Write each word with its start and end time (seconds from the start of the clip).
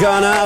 Gonna 0.00 0.37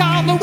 on 0.00 0.26
the 0.26 0.39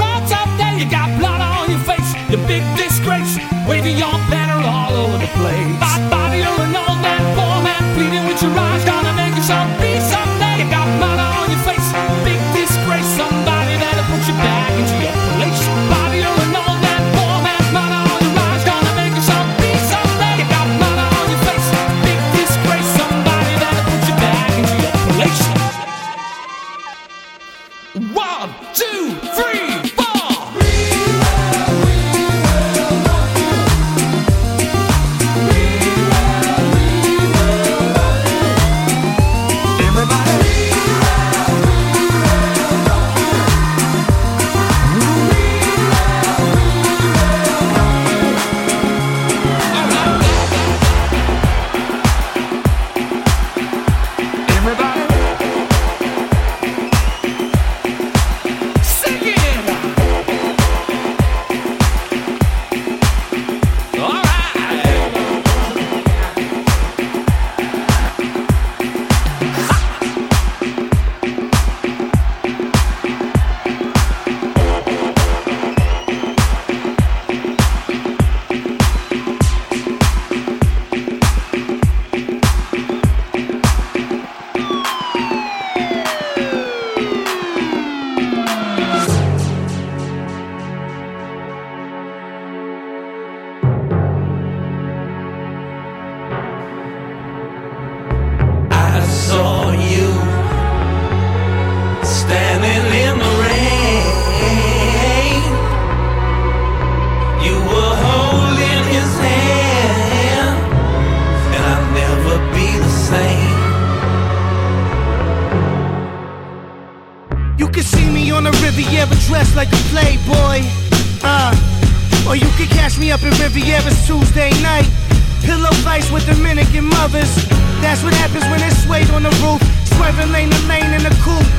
fights 125.97 126.11
with 126.11 126.25
Dominican 126.25 126.85
mothers. 126.85 127.33
That's 127.81 128.03
what 128.03 128.13
happens 128.13 128.45
when 128.51 128.61
it's 128.61 128.83
swayed 128.83 129.09
on 129.11 129.23
the 129.23 129.33
roof. 129.41 129.61
Swerving 129.95 130.31
lane 130.31 130.49
to 130.49 130.61
lane 130.67 130.93
in 130.93 131.01
the 131.01 131.13
coupe. 131.25 131.49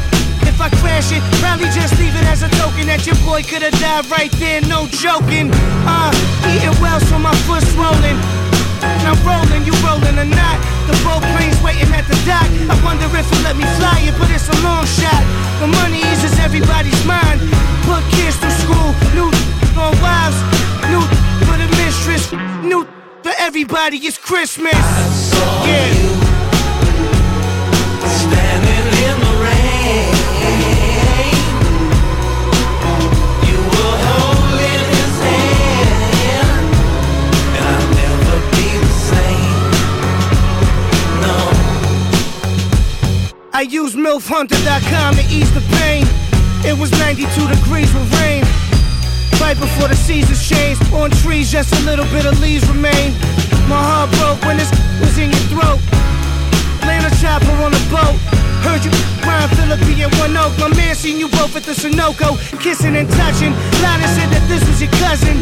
If 0.47 0.61
I 0.61 0.71
crash 0.79 1.11
it, 1.11 1.23
probably 1.43 1.67
just 1.75 1.99
leave 1.99 2.15
it 2.15 2.27
as 2.31 2.43
a 2.43 2.51
token 2.61 2.87
that 2.87 3.07
your 3.07 3.19
boy 3.27 3.43
could 3.43 3.63
have 3.63 3.75
died 3.83 4.07
right 4.11 4.31
there, 4.39 4.61
no 4.63 4.87
joking. 5.03 5.51
Uh, 5.87 6.11
eating 6.51 6.75
well 6.79 7.01
so 7.11 7.19
my 7.19 7.35
foot's 7.47 7.67
swollen. 7.75 8.17
Now 9.03 9.19
rolling, 9.27 9.67
you 9.67 9.75
rolling 9.83 10.17
or 10.19 10.31
not? 10.31 10.57
The 10.87 10.95
boat 11.03 11.23
plane's 11.35 11.59
waiting 11.63 11.91
at 11.91 12.07
the 12.07 12.19
dock. 12.23 12.47
I 12.71 12.75
wonder 12.87 13.11
if 13.11 13.27
he'll 13.27 13.43
let 13.43 13.59
me 13.59 13.67
fly 13.79 14.07
it, 14.07 14.15
but 14.19 14.31
it's 14.31 14.47
a 14.47 14.57
long 14.63 14.87
shot. 14.87 15.23
The 15.59 15.67
money 15.67 15.99
eases 16.15 16.39
everybody's 16.39 17.03
mind. 17.03 17.43
Put 17.91 18.07
kids 18.15 18.39
through 18.39 18.55
school, 18.63 18.89
new 19.19 19.29
on 19.75 19.95
wives, 19.99 20.39
new 20.91 21.03
for 21.47 21.59
the 21.59 21.67
mistress, 21.79 22.31
new 22.63 22.87
for 23.29 23.35
everybody. 23.41 23.99
It's 23.99 24.17
Christmas. 24.19 24.73
Yeah. 24.73 25.93
Standing 28.25 28.87
in 29.09 29.17
the 29.27 29.35
rain. 29.45 30.15
You 33.49 33.59
were 33.75 33.99
holding 34.09 34.83
his 34.97 35.17
hand, 35.29 36.65
and 37.57 37.65
I'll 37.73 37.91
never 38.03 38.37
be 38.57 38.69
the 38.87 38.95
same. 39.13 39.57
No. 41.25 41.37
I 43.53 43.63
used 43.69 43.97
MILFHunter.com 43.97 45.15
to 45.17 45.23
ease 45.29 45.53
the 45.53 45.65
pain. 45.77 46.07
It 46.65 46.79
was 46.79 46.91
92 46.93 47.49
degrees 47.49 47.93
with 47.93 48.21
rain. 48.21 48.38
Right 49.49 49.57
before 49.57 49.89
the 49.89 49.97
seasons 49.97 50.45
change. 50.45 50.77
on 50.93 51.09
trees 51.25 51.51
just 51.51 51.73
a 51.73 51.81
little 51.89 52.05
bit 52.13 52.29
of 52.29 52.37
leaves 52.39 52.69
remain. 52.69 53.17
My 53.65 53.81
heart 53.81 54.13
broke 54.21 54.45
when 54.45 54.61
this 54.61 54.69
was 55.01 55.17
in 55.17 55.33
your 55.33 55.41
throat. 55.49 55.81
Land 56.85 57.09
a 57.09 57.13
chopper 57.17 57.57
on 57.65 57.73
a 57.73 57.81
boat. 57.89 58.13
Heard 58.61 58.85
you 58.85 58.93
crying 59.25 59.49
Philippi 59.57 60.05
and 60.05 60.13
One 60.21 60.37
Oak. 60.37 60.53
My 60.61 60.69
man 60.77 60.93
seen 60.93 61.17
you 61.17 61.33
both 61.33 61.57
at 61.57 61.65
the 61.65 61.73
Sunoco, 61.73 62.37
kissing 62.61 62.93
and 62.93 63.09
touching. 63.17 63.57
Lana 63.81 64.05
said 64.21 64.29
that 64.37 64.45
this 64.53 64.61
was 64.69 64.85
your 64.85 64.93
cousin. 65.01 65.41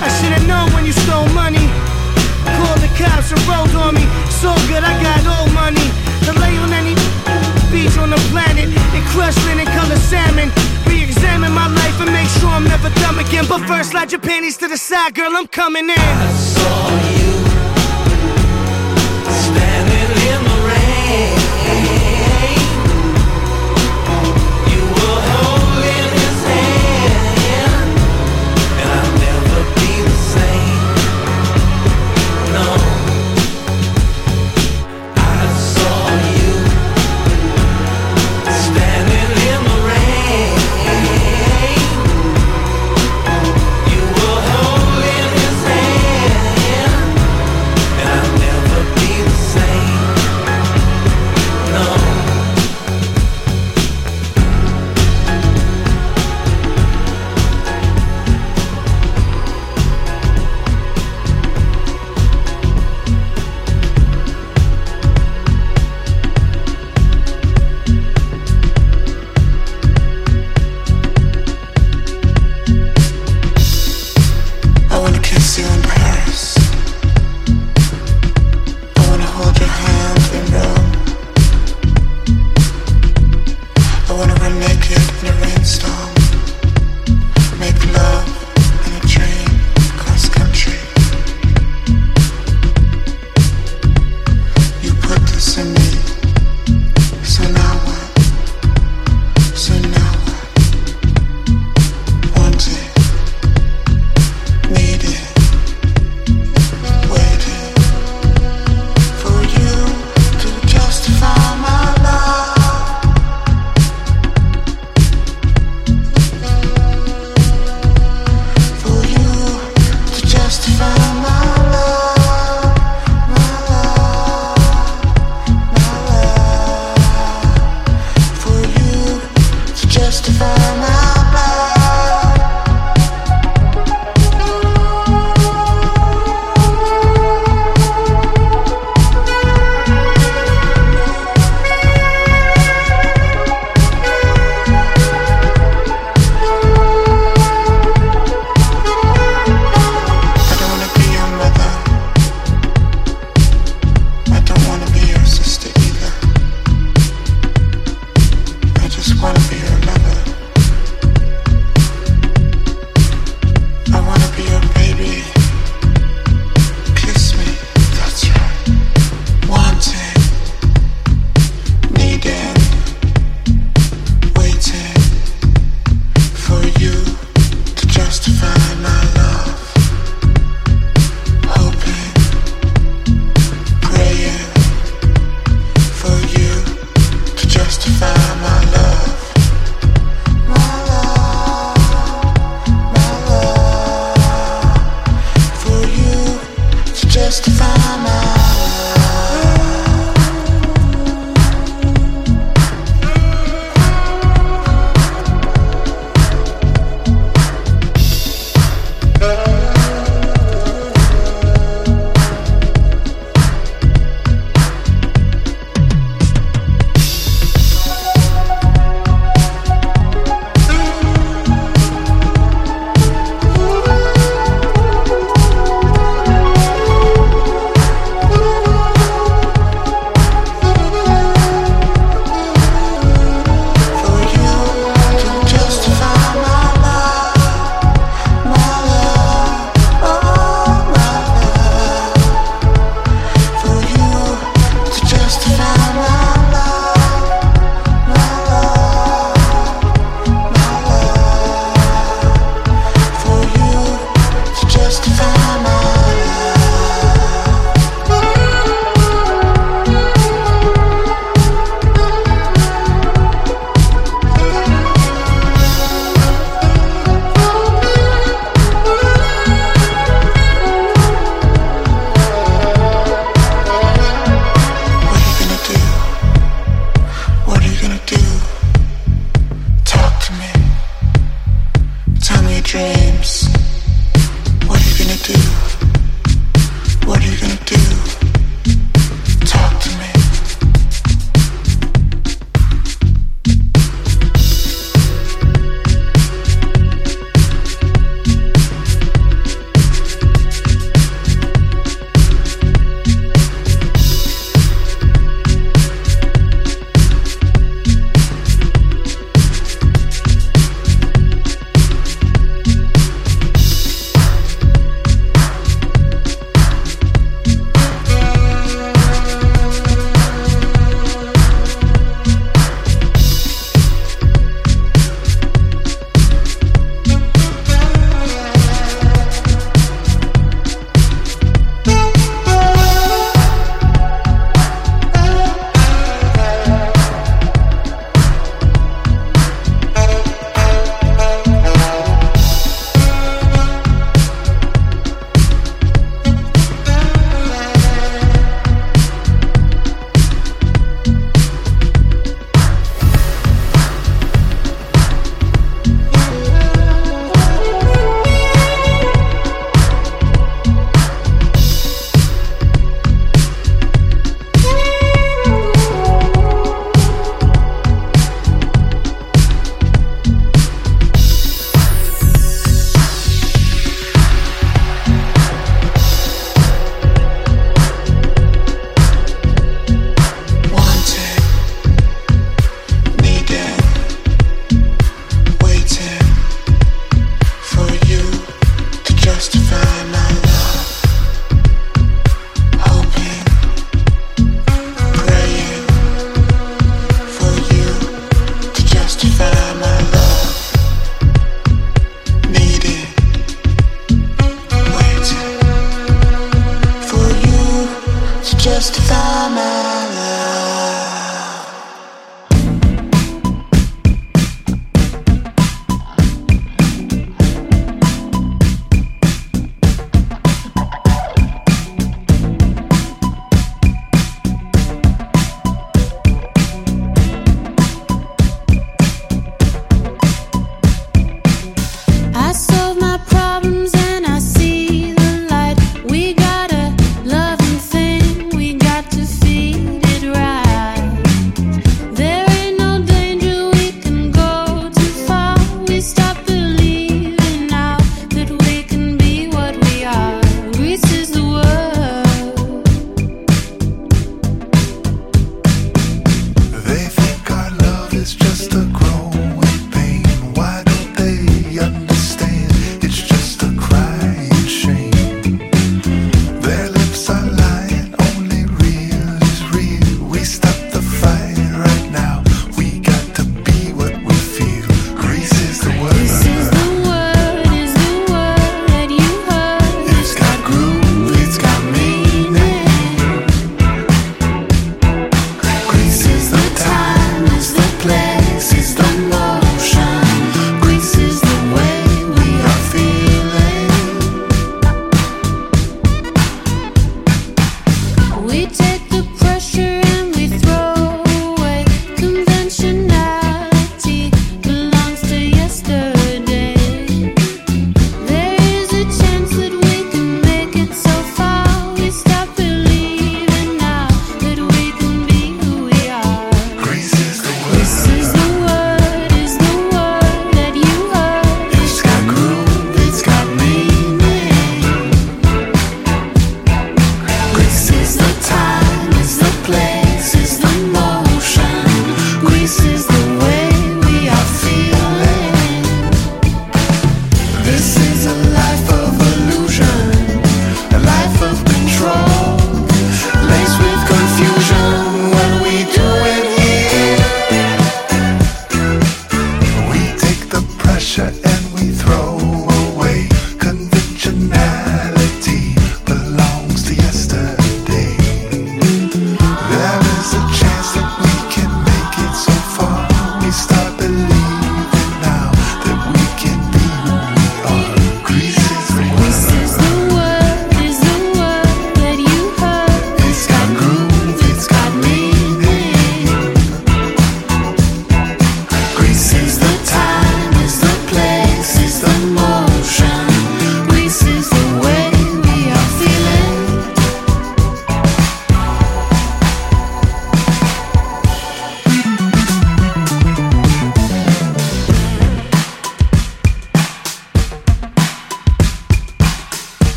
I 0.00 0.08
should've 0.16 0.48
known 0.48 0.72
when 0.72 0.88
you 0.88 0.96
stole 1.04 1.28
money. 1.36 1.68
Called 2.64 2.80
the 2.80 2.88
cops 2.96 3.28
and 3.28 3.44
rolled 3.44 3.76
on 3.76 3.92
me. 3.92 4.08
So 4.40 4.56
good, 4.72 4.88
I 4.88 4.96
got 5.04 5.20
old 5.28 5.52
money. 5.52 5.84
To 6.24 6.32
lay 6.40 6.56
on 6.64 6.72
any 6.72 6.96
beach 7.68 7.92
on 8.00 8.08
the 8.08 8.20
planet 8.32 8.72
in 8.72 9.02
crushed 9.12 9.44
linen 9.44 9.68
color 9.76 10.00
salmon. 10.00 10.48
Re-examine 10.92 11.52
my 11.52 11.68
life 11.68 12.00
and 12.02 12.12
make 12.12 12.28
sure 12.28 12.50
I'm 12.50 12.64
never 12.64 12.90
dumb 13.00 13.18
again. 13.18 13.46
But 13.48 13.66
first, 13.66 13.92
slide 13.92 14.12
your 14.12 14.20
panties 14.20 14.58
to 14.58 14.68
the 14.68 14.76
side, 14.76 15.14
girl. 15.14 15.34
I'm 15.34 15.46
coming 15.46 15.88
in. 15.88 17.11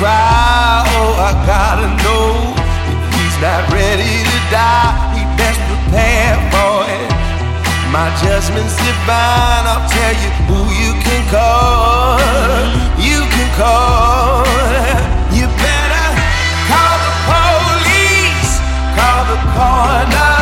cry. 0.00 0.80
Oh, 0.96 1.28
I 1.28 1.30
gotta 1.44 1.88
know 2.00 2.56
if 2.88 3.00
he's 3.20 3.36
not 3.44 3.68
ready 3.68 4.16
to 4.32 4.38
die. 4.48 4.96
He 5.12 5.22
best 5.36 5.60
prepare 5.68 6.40
for 6.48 6.88
it. 6.88 7.10
My 7.92 8.08
judgment's 8.24 8.76
divine. 8.80 9.64
I'll 9.68 9.84
tell 9.92 10.14
you 10.24 10.30
who 10.48 10.60
you 10.80 10.92
can 11.04 11.22
call. 11.28 12.16
You 12.96 13.20
can 13.28 13.48
call. 13.60 14.48
You 15.36 15.44
better 15.60 16.08
call 16.70 16.96
the 17.04 17.12
police. 17.28 18.52
Call 18.96 19.22
the 19.28 19.38
coroner. 19.52 20.39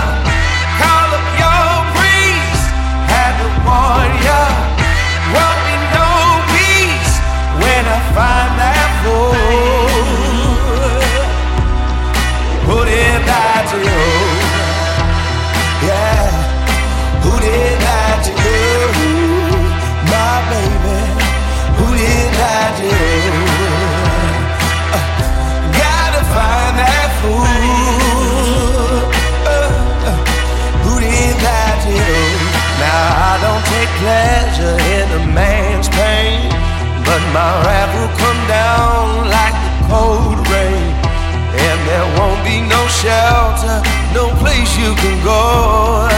place 44.59 44.79
you 44.79 44.95
can 44.95 45.25
go. 45.25 46.09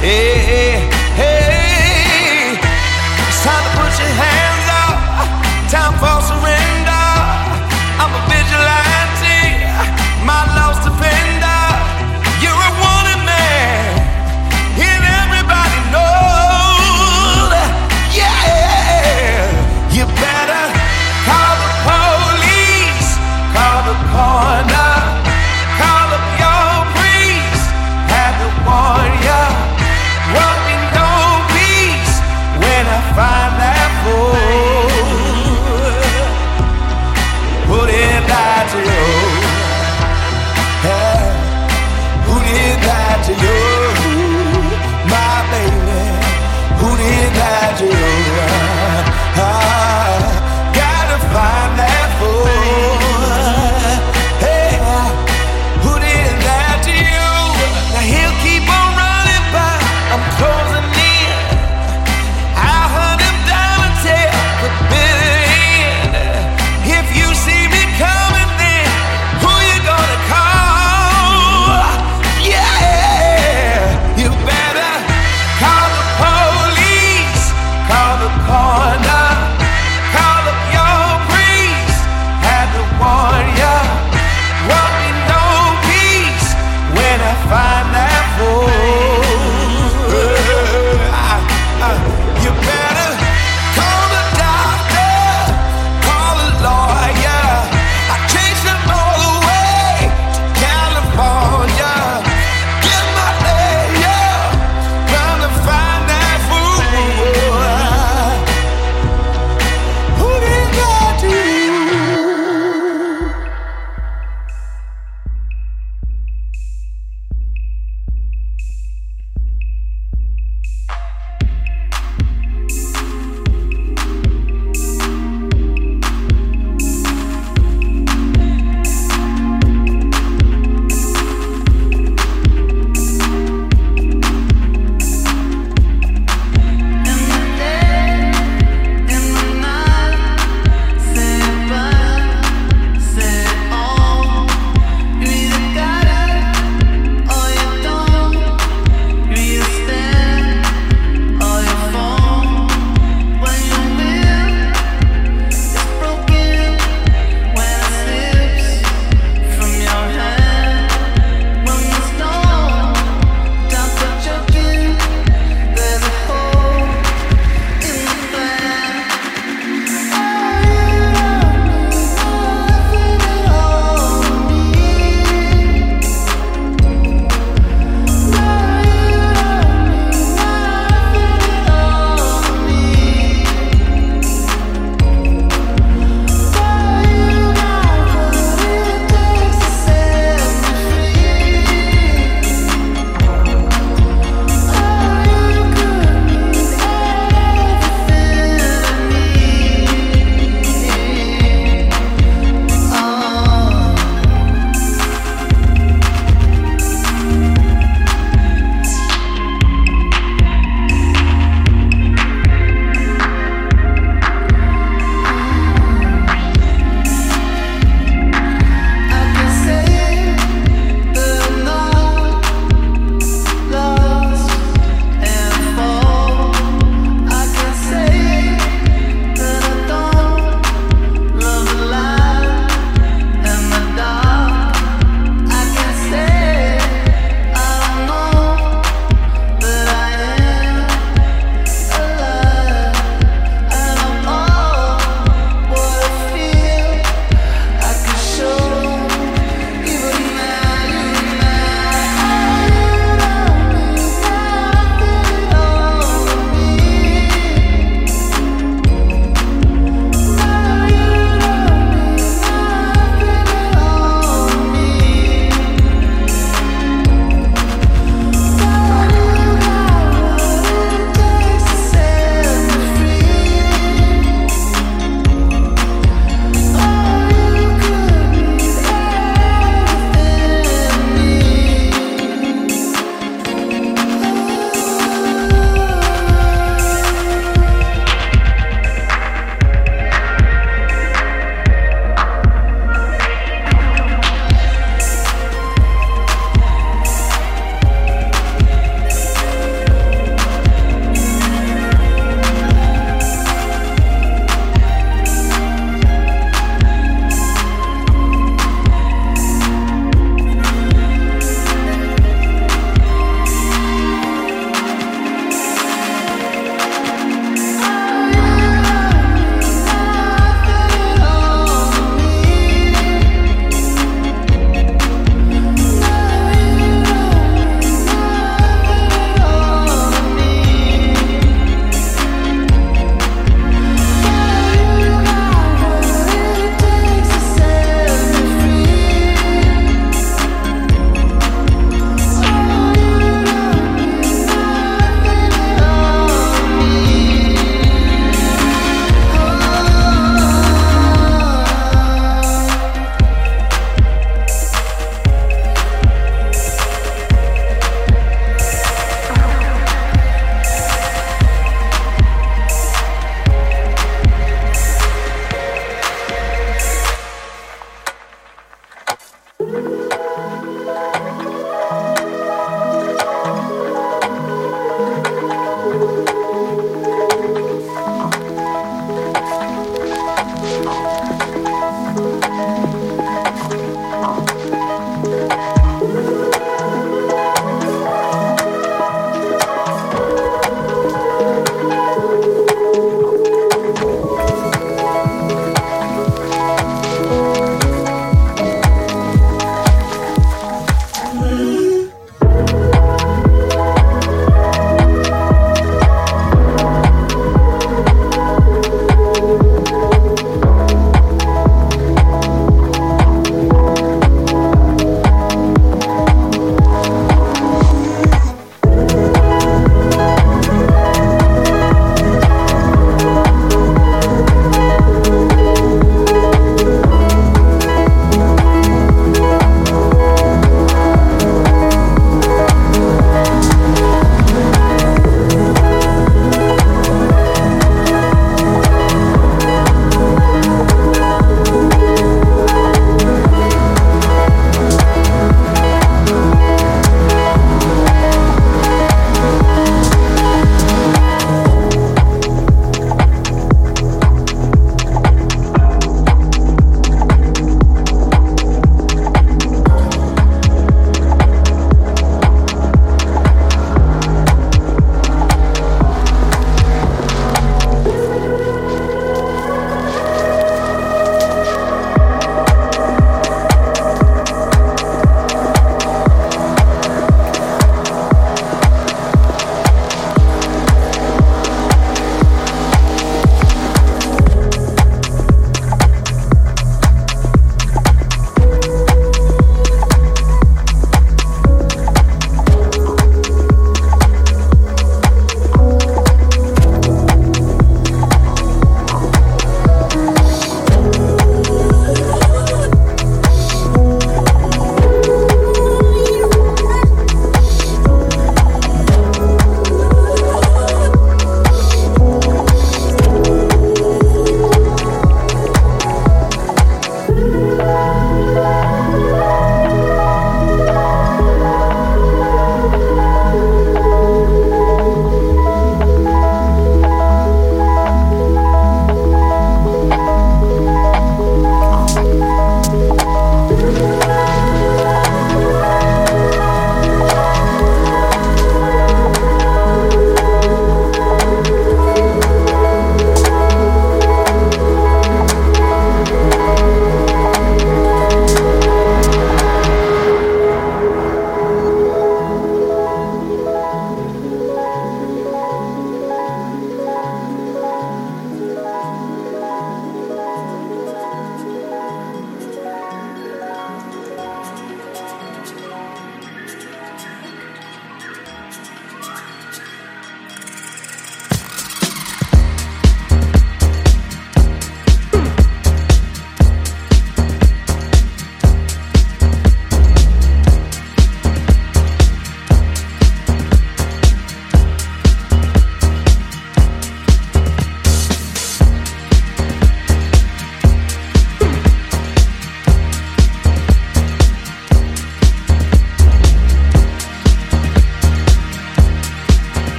Hey, 0.00 0.38
hey. 0.48 0.73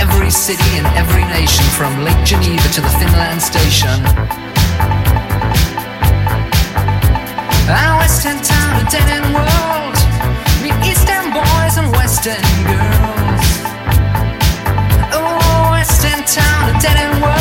Every 0.00 0.30
city 0.30 0.78
and 0.78 0.86
every 0.96 1.24
nation, 1.24 1.64
from 1.76 2.04
Lake 2.04 2.24
Geneva 2.24 2.68
to 2.68 2.80
the 2.80 2.88
Finland 2.90 3.42
station. 3.42 3.98
Our 7.68 7.98
western 7.98 8.38
town, 8.40 8.86
a 8.86 8.88
dead 8.88 9.08
end 9.10 9.34
world. 9.34 9.96
Meet 10.62 10.78
eastern 10.86 11.32
boys 11.32 11.76
and 11.76 11.90
western 11.90 12.40
girls. 12.70 13.46
Oh, 15.12 15.70
western 15.72 16.22
town, 16.24 16.76
a 16.76 16.80
dead 16.80 16.96
end 16.96 17.20
world. 17.20 17.35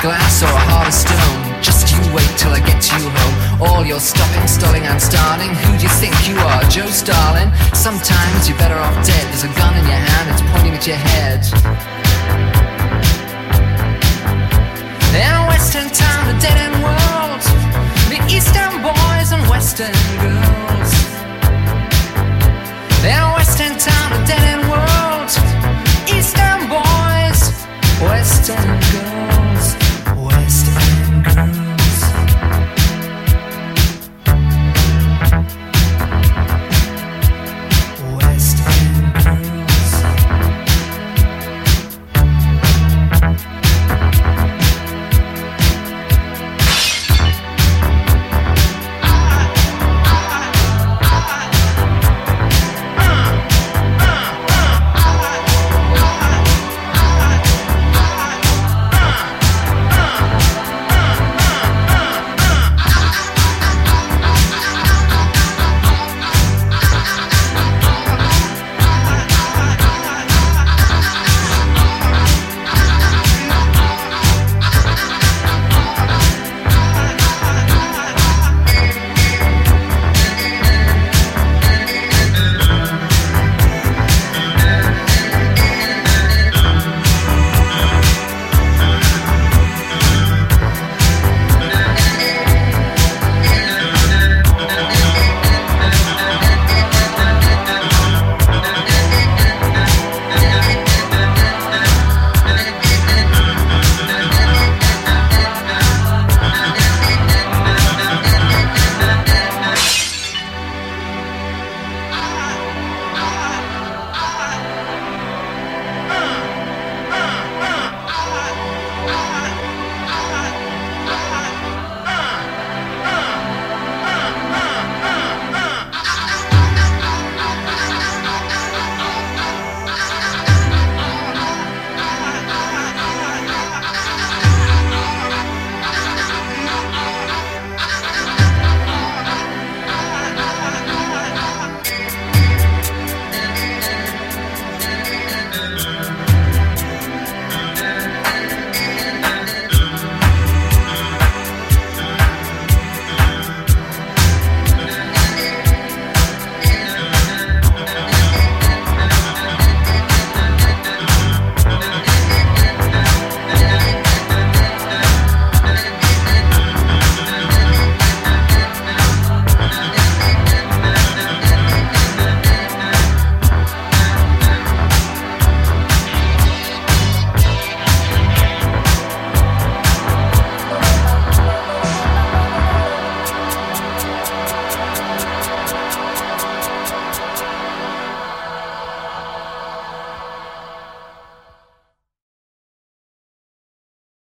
Glass 0.00 0.42
or 0.42 0.46
a 0.46 0.62
heart 0.70 0.86
of 0.86 0.94
stone. 0.94 1.62
Just 1.62 1.90
you 1.90 1.98
wait 2.14 2.30
till 2.38 2.52
I 2.54 2.60
get 2.60 2.80
to 2.82 2.94
you 3.02 3.10
home. 3.10 3.62
All 3.62 3.84
your 3.84 3.98
stopping, 3.98 4.46
stalling, 4.46 4.84
and 4.86 5.00
starting. 5.00 5.50
Who 5.50 5.78
do 5.78 5.82
you 5.82 5.94
think 5.98 6.14
you 6.28 6.38
are, 6.38 6.62
Joe 6.70 6.86
Starling? 6.86 7.50
Sometimes 7.74 8.48
you're 8.48 8.58
better 8.58 8.78
off 8.78 8.94
dead. 9.04 9.24
There's 9.30 9.44
a 9.44 9.52
gun 9.58 9.74
in 9.74 9.84
your 9.86 9.98
hand, 9.98 10.24
it's 10.30 10.42
pointing 10.54 10.74
at 10.78 10.86
your 10.86 10.96
head. 10.96 11.42
In 15.18 15.38
western 15.50 15.90
town, 15.90 16.22
a 16.30 16.36
dead 16.38 16.58
end 16.62 16.78
world. 16.78 17.42
The 18.06 18.20
eastern 18.30 18.78
boys 18.82 19.28
and 19.34 19.42
western 19.50 19.98
girls. 20.22 20.90
In 23.02 23.24
western 23.34 23.74
town, 23.82 24.08
a 24.14 24.20
dead 24.30 24.44
end 24.46 24.64
world. 24.70 25.30
Eastern 26.06 26.70
boys, 26.70 27.40
western 27.98 29.37